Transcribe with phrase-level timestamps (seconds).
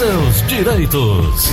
[0.00, 1.52] seus direitos.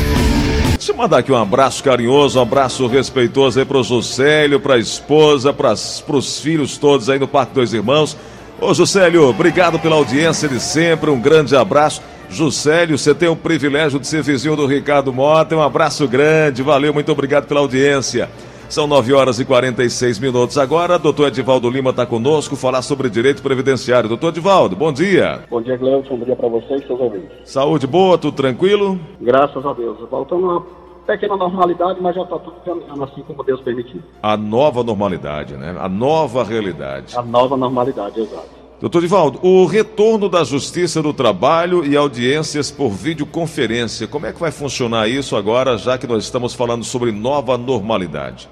[0.78, 5.52] Deixa eu mandar aqui um abraço carinhoso, um abraço respeitoso aí pro Juscelio, pra esposa,
[5.52, 8.16] pras, pros filhos todos aí no Parque Dois Irmãos.
[8.62, 12.02] Ô Juscelio, obrigado pela audiência de sempre, um grande abraço.
[12.30, 16.94] Juscelio, você tem o privilégio de ser vizinho do Ricardo Mota, um abraço grande, valeu,
[16.94, 18.30] muito obrigado pela audiência.
[18.70, 21.00] São 9 horas e 46 minutos agora.
[21.00, 24.10] Doutor Edivaldo Lima está conosco falar sobre direito previdenciário.
[24.10, 25.40] Doutor Edivaldo, bom dia.
[25.50, 26.18] Bom dia, Gleison.
[26.18, 27.30] Bom dia para vocês seus ouvintes.
[27.46, 29.00] Saúde boa, tudo tranquilo?
[29.22, 29.98] Graças a Deus.
[30.12, 30.66] Voltando a uma
[31.08, 34.02] pequena normalidade, mas já está tudo caminhando assim como Deus permitiu.
[34.22, 35.74] A nova normalidade, né?
[35.80, 37.18] A nova realidade.
[37.18, 38.58] A nova normalidade, exato.
[38.82, 44.40] Doutor Divaldo, o retorno da Justiça do Trabalho e audiências por videoconferência, como é que
[44.40, 48.48] vai funcionar isso agora, já que nós estamos falando sobre nova normalidade?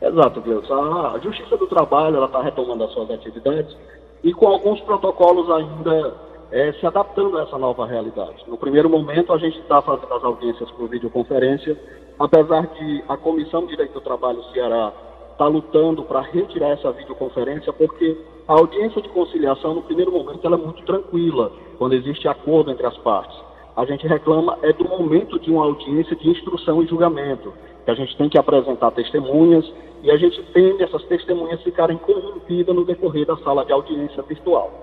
[0.00, 0.74] Exato, Cleusa.
[0.74, 3.76] A Justiça do Trabalho está retomando as suas atividades
[4.22, 6.14] e com alguns protocolos ainda
[6.50, 8.44] é, se adaptando a essa nova realidade.
[8.46, 11.78] No primeiro momento, a gente está fazendo as audiências por videoconferência,
[12.18, 14.92] apesar de a Comissão de Direito do Trabalho Ceará
[15.32, 18.16] estar tá lutando para retirar essa videoconferência, porque
[18.48, 22.86] a audiência de conciliação, no primeiro momento, ela é muito tranquila, quando existe acordo entre
[22.86, 23.36] as partes.
[23.76, 27.52] A gente reclama é do momento de uma audiência de instrução e julgamento,
[27.86, 29.64] que a gente tem que apresentar testemunhas
[30.02, 34.82] e a gente teme essas testemunhas ficarem corrompidas no decorrer da sala de audiência virtual.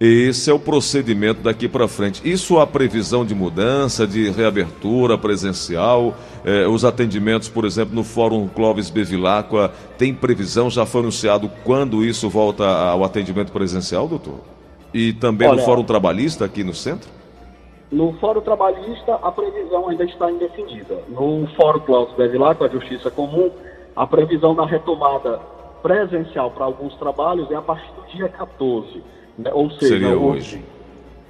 [0.00, 2.20] Esse é o procedimento daqui para frente.
[2.24, 6.14] Isso há previsão de mudança, de reabertura presencial?
[6.44, 10.68] Eh, os atendimentos, por exemplo, no Fórum Clóvis Bevilacqua, tem previsão?
[10.68, 14.40] Já foi anunciado quando isso volta ao atendimento presencial, doutor?
[14.92, 17.15] E também Olha, no Fórum Trabalhista aqui no centro?
[17.90, 21.02] No Fórum Trabalhista, a previsão ainda está indefinida.
[21.08, 23.50] No Fórum Clóvis Bevilacqua, a Justiça Comum,
[23.94, 25.40] a previsão da retomada
[25.82, 29.02] presencial para alguns trabalhos é a partir do dia 14,
[29.38, 29.52] né?
[29.52, 30.64] ou seja, Seria hoje.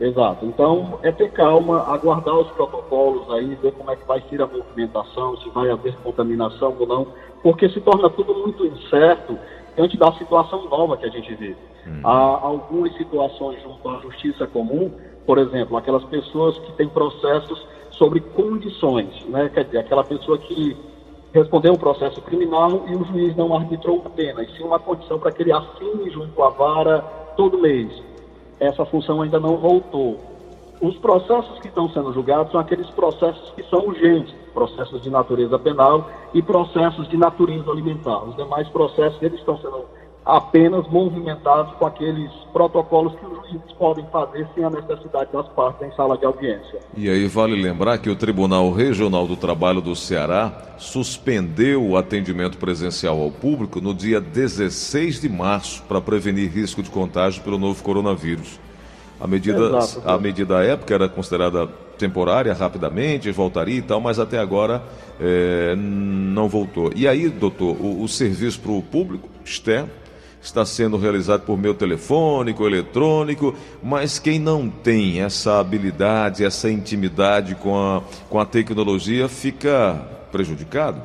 [0.01, 0.45] Exato.
[0.45, 4.47] Então, é ter calma, aguardar os protocolos aí, ver como é que vai ser a
[4.47, 7.07] movimentação, se vai haver contaminação ou não,
[7.43, 9.38] porque se torna tudo muito incerto
[9.75, 11.56] diante da situação nova que a gente vive.
[11.87, 12.00] Hum.
[12.03, 14.91] Há algumas situações junto à justiça comum,
[15.26, 19.50] por exemplo, aquelas pessoas que têm processos sobre condições, né?
[19.53, 20.76] Quer dizer, aquela pessoa que
[21.32, 25.32] responder um processo criminal e o juiz não arbitrou pena, e sim uma condição para
[25.32, 27.00] que ele assine junto à vara
[27.37, 27.91] todo mês.
[28.59, 30.19] Essa função ainda não voltou.
[30.81, 35.58] Os processos que estão sendo julgados são aqueles processos que são urgentes, processos de natureza
[35.58, 38.25] penal e processos de natureza alimentar.
[38.25, 39.87] Os demais processos eles estão sendo
[40.26, 45.87] apenas movimentados com aqueles protocolos que os juízes podem fazer sem a necessidade das partes
[45.87, 46.81] em sala de audiência.
[46.97, 52.59] E aí vale lembrar que o Tribunal Regional do Trabalho do Ceará suspendeu o atendimento
[52.59, 57.81] presencial ao público no dia 16 de março para prevenir risco de contágio pelo novo
[57.84, 58.58] coronavírus.
[59.20, 64.19] A medida, Exato, a medida à época era considerada temporária, rapidamente, voltaria e tal, mas
[64.19, 64.82] até agora
[65.20, 66.91] é, não voltou.
[66.94, 69.88] E aí, doutor, o, o serviço para o público externo
[70.47, 77.55] está sendo realizado por meio telefônico, eletrônico, mas quem não tem essa habilidade, essa intimidade
[77.57, 81.03] com a, com a tecnologia fica prejudicado?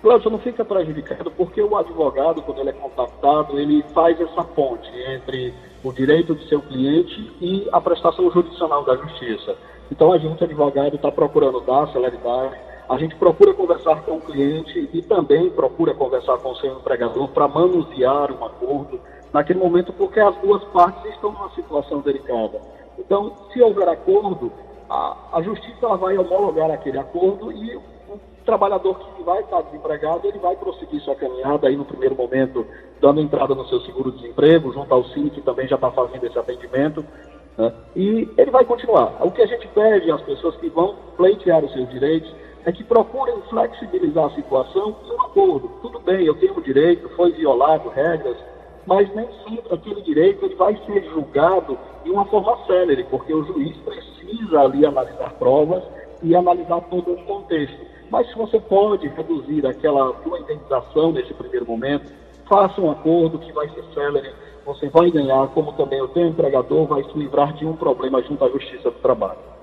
[0.00, 4.88] Cláudio, não fica prejudicado porque o advogado, quando ele é contactado, ele faz essa ponte
[5.08, 9.56] entre o direito do seu cliente e a prestação jurisdicional da justiça.
[9.90, 12.54] Então a gente, advogado, está procurando dar celeridade,
[12.88, 17.28] a gente procura conversar com o cliente e também procura conversar com o seu empregador
[17.28, 19.00] para manusear um acordo
[19.32, 22.60] naquele momento, porque as duas partes estão numa situação delicada.
[22.98, 24.52] Então, se houver acordo,
[24.88, 27.82] a, a justiça vai homologar aquele acordo e o
[28.44, 32.66] trabalhador que vai estar desempregado, ele vai prosseguir sua caminhada aí no primeiro momento,
[33.00, 37.04] dando entrada no seu seguro-desemprego, junto ao Cine, que também já está fazendo esse atendimento,
[37.56, 37.72] né?
[37.96, 39.16] e ele vai continuar.
[39.20, 42.82] O que a gente pede às pessoas que vão pleitear os seus direitos é que
[42.82, 45.68] procurem flexibilizar a situação e um acordo.
[45.82, 48.36] Tudo bem, eu tenho o direito, foi violado regras,
[48.86, 53.44] mas nem sempre aquele direito ele vai ser julgado de uma forma célere, porque o
[53.44, 55.82] juiz precisa ali analisar provas
[56.22, 57.78] e analisar todo o contexto.
[58.10, 62.10] Mas se você pode reduzir aquela sua indenização nesse primeiro momento,
[62.48, 64.32] faça um acordo que vai ser célere,
[64.64, 68.44] você vai ganhar, como também o teu empregador vai se livrar de um problema junto
[68.44, 69.53] à Justiça do Trabalho.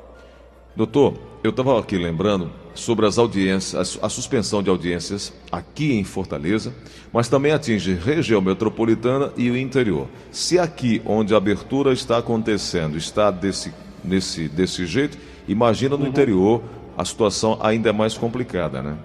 [0.76, 6.74] Doutor, eu estava aqui lembrando sobre as audiências, a suspensão de audiências aqui em Fortaleza,
[7.12, 10.08] mas também atinge região metropolitana e o interior.
[10.32, 16.10] Se aqui, onde a abertura está acontecendo, está desse, nesse, desse jeito, imagina no uhum.
[16.10, 16.62] interior
[16.98, 18.98] a situação ainda é mais complicada, né?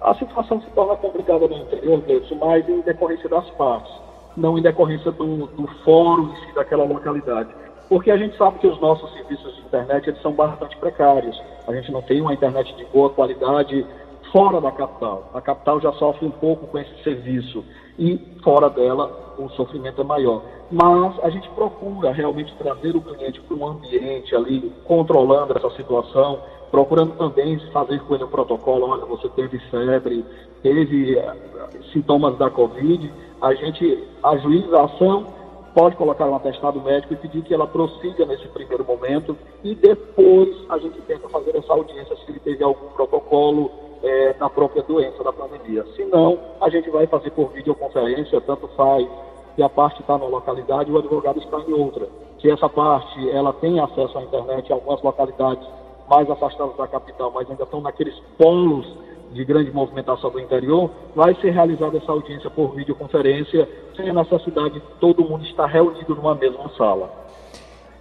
[0.00, 3.92] A situação se torna complicada no interior, Deus, mas em decorrência das partes,
[4.36, 7.50] não em decorrência do, do fórum em si daquela localidade.
[7.92, 11.38] Porque a gente sabe que os nossos serviços de internet eles são bastante precários.
[11.68, 13.86] A gente não tem uma internet de boa qualidade
[14.32, 15.30] fora da capital.
[15.34, 17.62] A capital já sofre um pouco com esse serviço
[17.98, 20.42] e fora dela o sofrimento é maior.
[20.70, 26.38] Mas a gente procura realmente trazer o cliente para um ambiente ali, controlando essa situação,
[26.70, 30.24] procurando também fazer com ele o protocolo, olha, você teve febre,
[30.62, 33.12] teve uh, sintomas da Covid,
[33.42, 35.41] a gente ajuiza a ação,
[35.74, 40.48] pode colocar um atestado médico e pedir que ela prossiga nesse primeiro momento e depois
[40.68, 43.70] a gente tenta fazer essa audiência se ele teve algum protocolo
[44.02, 45.84] é, na própria doença da pandemia.
[45.96, 49.08] Se não, a gente vai fazer por videoconferência, tanto faz
[49.54, 52.08] que a parte está numa localidade e o advogado está em outra.
[52.40, 55.66] Se essa parte ela tem acesso à internet algumas localidades
[56.08, 58.86] mais afastadas da capital, mas ainda estão naqueles polos
[59.32, 64.74] de grande movimentação do interior, vai ser realizada essa audiência por videoconferência, sem a necessidade
[64.74, 67.10] de todo mundo estar reunido numa mesma sala.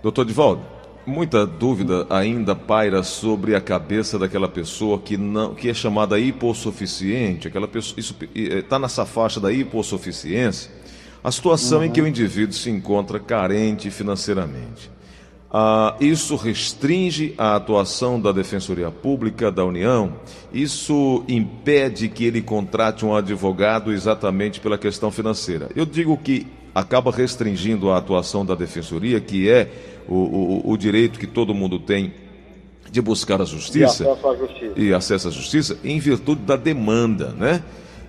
[0.01, 0.61] Doutor Divaldo,
[1.05, 7.47] muita dúvida ainda paira sobre a cabeça daquela pessoa que não que é chamada hipossuficiente,
[7.47, 10.71] aquela pessoa isso está nessa faixa da hipossuficiência,
[11.23, 11.85] a situação uhum.
[11.85, 14.89] em que o indivíduo se encontra carente financeiramente.
[15.53, 20.13] Ah, isso restringe a atuação da Defensoria Pública da União?
[20.53, 25.69] Isso impede que ele contrate um advogado exatamente pela questão financeira?
[25.75, 29.69] Eu digo que acaba restringindo a atuação da Defensoria, que é
[30.07, 32.13] o, o, o direito que todo mundo tem
[32.89, 36.55] de buscar a justiça e acesso à justiça, e acesso à justiça em virtude da
[36.55, 37.63] demanda, né?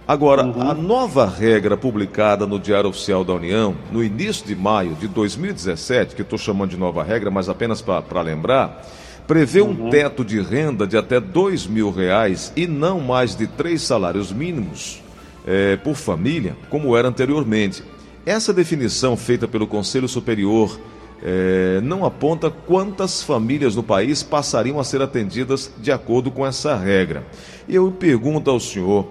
[0.06, 0.60] Agora, uhum.
[0.60, 6.16] a nova regra publicada no Diário Oficial da União, no início de maio de 2017,
[6.16, 8.84] que estou chamando de nova regra, mas apenas para lembrar,
[9.28, 9.86] prevê uhum.
[9.86, 14.32] um teto de renda de até dois mil reais e não mais de três salários
[14.32, 15.00] mínimos
[15.46, 17.84] é, por família, como era anteriormente.
[18.26, 20.78] Essa definição feita pelo Conselho Superior
[21.24, 26.76] é, não aponta quantas famílias no país passariam a ser atendidas de acordo com essa
[26.76, 27.24] regra.
[27.68, 29.06] Eu pergunto ao senhor: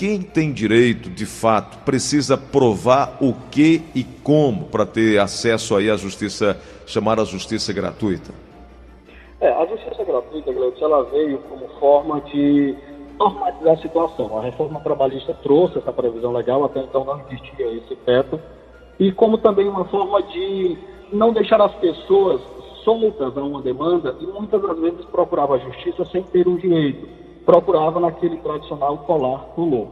[0.00, 5.90] quem tem direito, de fato, precisa provar o que e como para ter acesso aí
[5.90, 8.32] à justiça, chamada justiça gratuita?
[9.38, 12.74] É, a justiça gratuita, Gleudson, ela veio como forma de
[13.18, 14.38] normalizar a situação.
[14.38, 18.40] A reforma trabalhista trouxe essa previsão legal, até então não existia esse teto,
[18.98, 20.78] e como também uma forma de
[21.12, 22.40] não deixar as pessoas
[22.84, 27.29] soltas a uma demanda e muitas das vezes procurava a justiça sem ter o direito
[27.50, 29.88] procurava naquele tradicional colar pulou.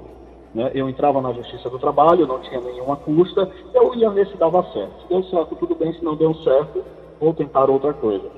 [0.54, 0.70] Né?
[0.74, 4.62] Eu entrava na Justiça do Trabalho, não tinha nenhuma custa, eu ia ver se dava
[4.72, 5.08] certo.
[5.08, 6.84] Deu certo, tudo bem, se não deu certo,
[7.20, 8.30] vou tentar outra coisa.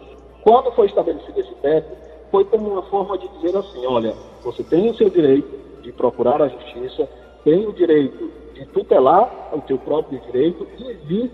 [0.42, 1.94] Quando foi estabelecido esse teto,
[2.30, 6.40] foi como uma forma de dizer assim, olha, você tem o seu direito de procurar
[6.40, 7.06] a justiça,
[7.44, 11.30] tem o direito de tutelar o teu próprio direito e de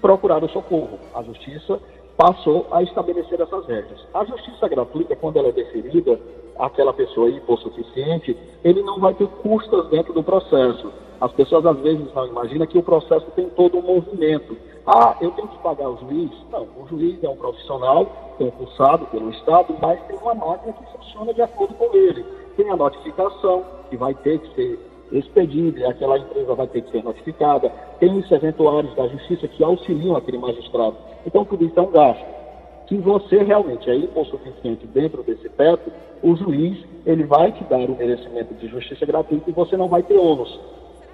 [0.00, 0.98] procurar o socorro.
[1.14, 1.78] A justiça
[2.16, 4.00] passou a estabelecer essas regras.
[4.14, 6.18] A justiça gratuita, quando ela é deferida
[6.58, 10.90] àquela pessoa hipossuficiente, ele não vai ter custas dentro do processo.
[11.20, 14.56] As pessoas às vezes não imaginam que o processo tem todo um movimento.
[14.86, 16.30] Ah, eu tenho que pagar o juiz?
[16.50, 18.06] Não, o juiz é um profissional
[18.38, 22.24] concursado pelo Estado, mas tem uma máquina que funciona de acordo com ele.
[22.56, 24.78] Tem a notificação, que vai ter que ser
[25.12, 27.70] expedida, aquela empresa vai ter que ser notificada.
[28.00, 30.96] Tem os eventuários da justiça que auxiliam aquele magistrado.
[31.26, 32.36] Então, tudo isso é um gasto.
[32.88, 35.90] Se você realmente é hipossuficiente dentro desse teto,
[36.22, 40.02] o juiz ele vai te dar o merecimento de justiça gratuita e você não vai
[40.02, 40.58] ter ônus.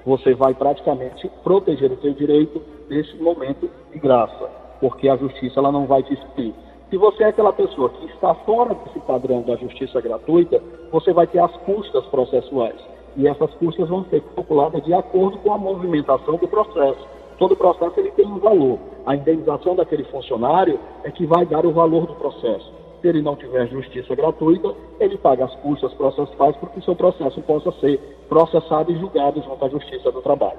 [0.05, 5.73] Você vai praticamente proteger o seu direito nesse momento de graça, porque a justiça ela
[5.73, 6.53] não vai te expor.
[6.91, 11.27] Se você é aquela pessoa que está fora desse padrão da justiça gratuita, você vai
[11.27, 12.77] ter as custas processuais.
[13.17, 17.99] E essas custas vão ser calculadas de acordo com a movimentação do processo todo processo
[17.99, 18.79] ele tem um valor.
[19.05, 22.73] A indenização daquele funcionário é que vai dar o valor do processo.
[23.01, 26.95] Se ele não tiver justiça gratuita, ele paga as custas processuais para que o seu
[26.95, 30.59] processo possa ser processado e julgado junto à Justiça do Trabalho.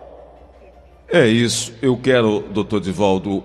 [1.07, 1.73] É isso.
[1.81, 3.41] Eu quero, doutor Divaldo,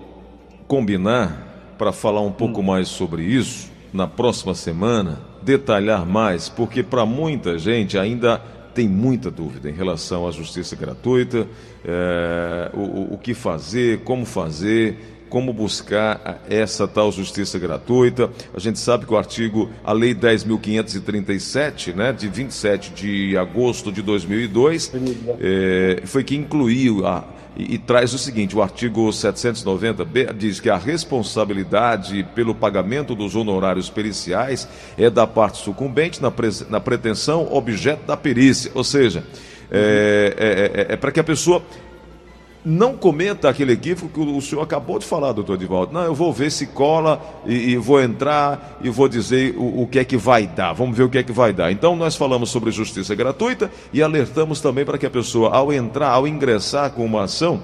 [0.67, 2.63] combinar para falar um pouco hum.
[2.63, 8.41] mais sobre isso na próxima semana, detalhar mais, porque para muita gente ainda
[8.73, 11.47] tem muita dúvida em relação à justiça gratuita,
[11.85, 14.97] é, o, o que fazer, como fazer,
[15.29, 18.29] como buscar essa tal justiça gratuita.
[18.53, 24.01] A gente sabe que o artigo, a Lei 10.537, né, de 27 de agosto de
[24.01, 24.91] 2002,
[25.39, 30.69] é, foi que incluiu a e, e, traz o seguinte: o artigo 790b diz que
[30.69, 37.51] a responsabilidade pelo pagamento dos honorários periciais é da parte sucumbente na, pre, na pretensão
[37.51, 38.71] objeto da perícia.
[38.73, 39.23] Ou seja,
[39.71, 41.63] é, é, é, é para que a pessoa
[42.63, 45.93] não cometa aquele equívoco que o senhor acabou de falar, doutor Edivaldo.
[45.93, 49.87] Não, eu vou ver se cola e, e vou entrar e vou dizer o, o,
[49.87, 50.73] que é que vai dar.
[50.73, 51.71] Vamos ver o que é que vai dar.
[51.71, 56.09] Então, nós falamos sobre justiça gratuita e alertamos também para que a pessoa, ao entrar,
[56.09, 57.61] ao ingressar com uma ação,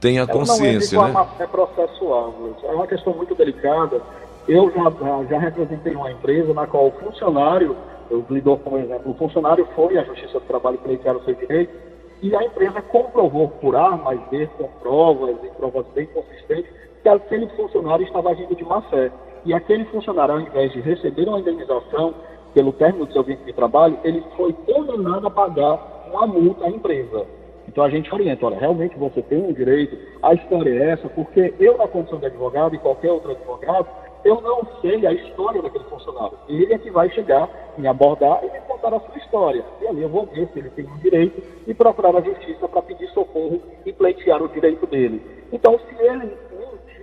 [0.00, 0.98] tenha consciência.
[0.98, 1.26] Não é, né?
[1.38, 2.34] é processual.
[2.64, 4.02] É uma questão muito delicada.
[4.48, 7.76] Eu já, já representei uma empresa na qual o funcionário,
[8.10, 11.87] eu lidou como exemplo, o funcionário foi à Justiça do Trabalho pleitear o seu direito
[12.22, 16.70] e a empresa comprovou por A mais B, com provas e provas bem consistentes,
[17.02, 19.10] que aquele funcionário estava agindo de má fé.
[19.44, 22.14] E aquele funcionário, ao invés de receber uma indenização
[22.54, 26.70] pelo término do seu vínculo de trabalho, ele foi condenado a pagar uma multa à
[26.70, 27.26] empresa.
[27.68, 31.54] Então a gente orienta, olha, realmente você tem um direito, a história é essa, porque
[31.60, 33.86] eu, na condição de advogado e qualquer outro advogado,
[34.24, 36.36] eu não sei a história daquele funcionário.
[36.48, 39.64] Ele é que vai chegar, me abordar e me contar a sua história.
[39.80, 42.82] E ali eu vou ver se ele tem um direito e procurar a justiça para
[42.82, 45.22] pedir socorro e pleitear o direito dele.
[45.52, 46.36] Então, se ele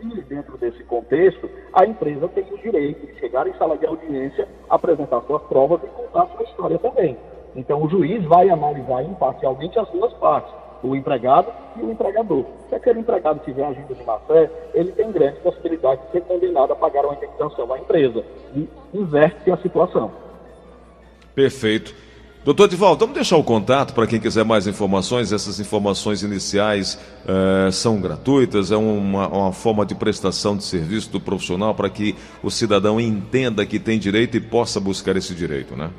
[0.03, 4.47] mentir dentro desse contexto, a empresa tem o direito de chegar em sala de audiência,
[4.69, 7.17] apresentar suas provas e contar a sua história também.
[7.55, 12.45] Então, o juiz vai analisar imparcialmente as duas partes o empregado e o empregador.
[12.69, 16.73] Se aquele empregado tiver agindo de má fé, ele tem grande possibilidade de ser condenado
[16.73, 18.23] a pagar uma indenização à empresa.
[18.55, 20.11] E inverte a situação.
[21.33, 21.93] Perfeito.
[22.45, 25.33] Doutor Divaldo, vamos deixar o contato para quem quiser mais informações.
[25.33, 31.19] Essas informações iniciais eh, são gratuitas, é uma, uma, forma de prestação de serviço do
[31.19, 35.89] profissional para que o cidadão entenda que tem direito e possa buscar esse direito, né?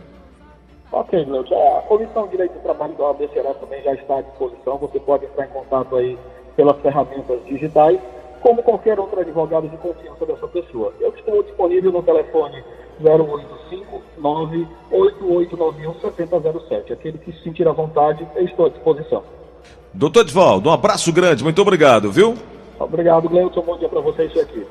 [1.07, 1.55] Ok, Gleud.
[1.55, 4.77] A Comissão de Direito do Trabalho da OAB Ceará também já está à disposição.
[4.79, 6.19] Você pode entrar em contato aí
[6.57, 8.01] pelas ferramentas digitais,
[8.41, 10.93] como qualquer outro advogado de confiança dessa pessoa.
[10.99, 12.63] Eu estou disponível no telefone
[14.91, 16.93] 085-98891-7007.
[16.93, 19.23] Aquele que se sentir à vontade, eu estou à disposição.
[19.95, 22.35] Doutor Edvaldo, um abraço grande, muito obrigado, viu?
[22.81, 23.63] Obrigado, Gleudson.
[23.63, 24.65] Bom dia para vocês aqui.